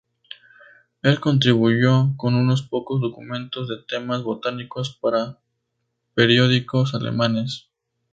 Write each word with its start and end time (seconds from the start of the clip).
Él 1.03 1.19
contribuyó 1.19 2.15
con 2.17 2.33
unos 2.33 2.63
pocos 2.63 3.01
documentos 3.01 3.67
de 3.69 3.83
temas 3.87 4.23
botánicos 4.23 4.97
para 4.99 5.37
periódicos 6.15 6.95
alemanes. 6.95 7.69